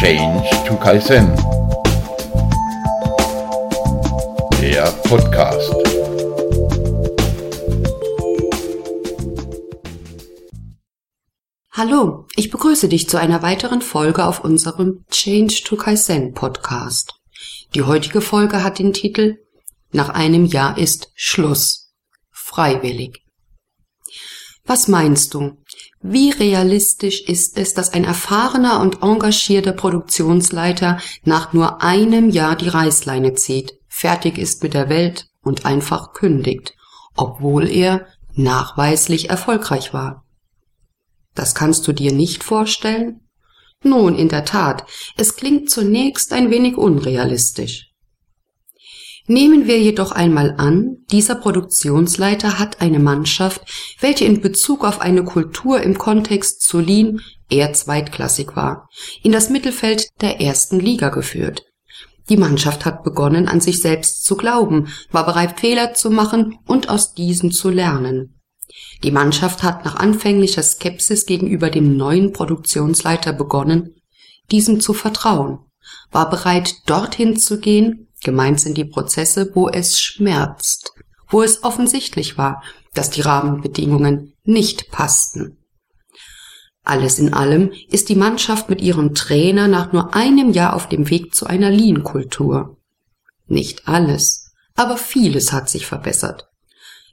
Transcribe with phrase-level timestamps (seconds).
[0.00, 1.26] Change to Kaizen.
[4.58, 5.74] Der Podcast.
[11.72, 17.20] Hallo, ich begrüße dich zu einer weiteren Folge auf unserem Change to Kaizen Podcast.
[17.74, 19.36] Die heutige Folge hat den Titel
[19.92, 21.92] Nach einem Jahr ist Schluss.
[22.30, 23.22] Freiwillig.
[24.64, 25.58] Was meinst du?
[26.02, 32.68] Wie realistisch ist es, dass ein erfahrener und engagierter Produktionsleiter nach nur einem Jahr die
[32.68, 36.74] Reißleine zieht, fertig ist mit der Welt und einfach kündigt,
[37.14, 40.24] obwohl er nachweislich erfolgreich war?
[41.34, 43.20] Das kannst du dir nicht vorstellen?
[43.82, 44.84] Nun, in der Tat,
[45.16, 47.89] es klingt zunächst ein wenig unrealistisch.
[49.30, 53.62] Nehmen wir jedoch einmal an, dieser Produktionsleiter hat eine Mannschaft,
[54.00, 58.88] welche in Bezug auf eine Kultur im Kontext zu Lean eher zweitklassig war,
[59.22, 61.62] in das Mittelfeld der ersten Liga geführt.
[62.28, 66.88] Die Mannschaft hat begonnen, an sich selbst zu glauben, war bereit, Fehler zu machen und
[66.88, 68.40] aus diesen zu lernen.
[69.04, 73.94] Die Mannschaft hat nach anfänglicher Skepsis gegenüber dem neuen Produktionsleiter begonnen,
[74.50, 75.60] diesem zu vertrauen,
[76.10, 80.92] war bereit, dorthin zu gehen, Gemeint sind die Prozesse, wo es schmerzt,
[81.28, 82.62] wo es offensichtlich war,
[82.94, 85.56] dass die Rahmenbedingungen nicht passten.
[86.82, 91.08] Alles in allem ist die Mannschaft mit ihrem Trainer nach nur einem Jahr auf dem
[91.08, 92.76] Weg zu einer Lean-Kultur.
[93.46, 96.48] Nicht alles, aber vieles hat sich verbessert.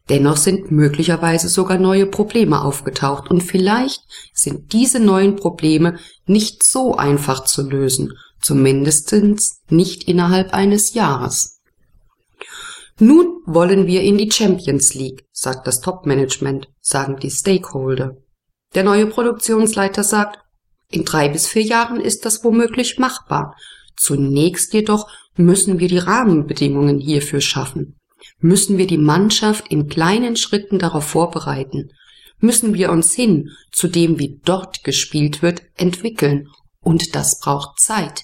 [0.10, 4.02] Dennoch sind möglicherweise sogar neue Probleme aufgetaucht und vielleicht
[4.34, 11.62] sind diese neuen Probleme nicht so einfach zu lösen zumindestens nicht innerhalb eines Jahres.
[13.00, 18.18] Nun wollen wir in die Champions League, sagt das Top-Management, sagen die Stakeholder.
[18.74, 20.40] Der neue Produktionsleiter sagt,
[20.90, 23.56] in drei bis vier Jahren ist das womöglich machbar.
[23.96, 27.98] Zunächst jedoch müssen wir die Rahmenbedingungen hierfür schaffen.
[28.40, 31.92] Müssen wir die Mannschaft in kleinen Schritten darauf vorbereiten.
[32.40, 36.48] Müssen wir uns hin zu dem, wie dort gespielt wird, entwickeln.
[36.88, 38.24] Und das braucht Zeit.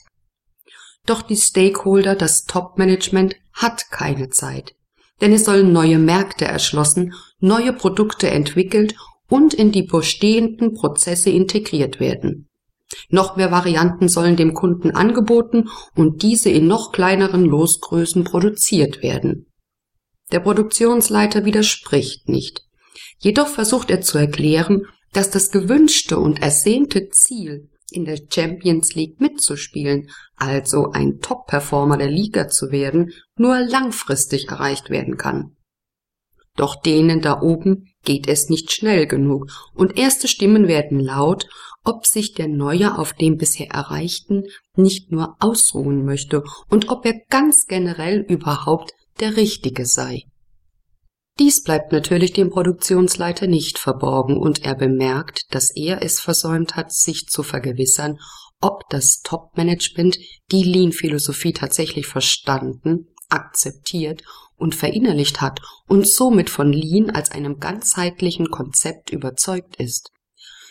[1.05, 4.73] Doch die Stakeholder, das Top-Management hat keine Zeit.
[5.19, 8.95] Denn es sollen neue Märkte erschlossen, neue Produkte entwickelt
[9.27, 12.47] und in die bestehenden Prozesse integriert werden.
[13.09, 19.51] Noch mehr Varianten sollen dem Kunden angeboten und diese in noch kleineren Losgrößen produziert werden.
[20.31, 22.61] Der Produktionsleiter widerspricht nicht.
[23.19, 29.19] Jedoch versucht er zu erklären, dass das gewünschte und ersehnte Ziel in der Champions League
[29.19, 35.55] mitzuspielen, also ein Top-Performer der Liga zu werden, nur langfristig erreicht werden kann.
[36.55, 41.47] Doch denen da oben geht es nicht schnell genug und erste Stimmen werden laut,
[41.83, 44.43] ob sich der Neue auf dem bisher Erreichten
[44.75, 50.23] nicht nur ausruhen möchte und ob er ganz generell überhaupt der Richtige sei.
[51.39, 56.93] Dies bleibt natürlich dem Produktionsleiter nicht verborgen und er bemerkt, dass er es versäumt hat,
[56.93, 58.19] sich zu vergewissern,
[58.61, 60.19] ob das Top-Management
[60.51, 64.21] die Lean-Philosophie tatsächlich verstanden, akzeptiert
[64.57, 70.11] und verinnerlicht hat und somit von Lean als einem ganzheitlichen Konzept überzeugt ist.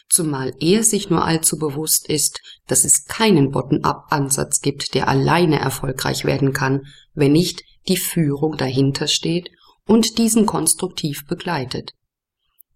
[0.09, 6.25] Zumal er sich nur allzu bewusst ist, dass es keinen Bottom-up-Ansatz gibt, der alleine erfolgreich
[6.25, 9.51] werden kann, wenn nicht die Führung dahinter steht
[9.87, 11.93] und diesen konstruktiv begleitet.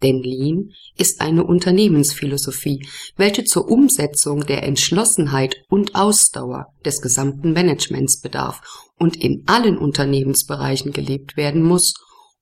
[0.03, 2.87] Denn Lean ist eine Unternehmensphilosophie,
[3.17, 8.61] welche zur Umsetzung der Entschlossenheit und Ausdauer des gesamten Managements bedarf
[8.99, 11.95] und in allen Unternehmensbereichen gelebt werden muss,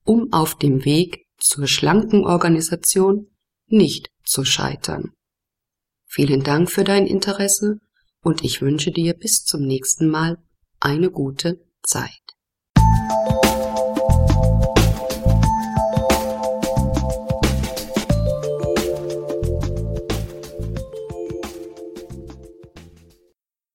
[0.05, 3.29] um auf dem Weg zur schlanken Organisation
[3.67, 5.13] nicht zu scheitern.
[6.07, 7.79] Vielen Dank für dein Interesse
[8.23, 10.39] und ich wünsche dir bis zum nächsten Mal
[10.81, 12.24] eine gute Zeit.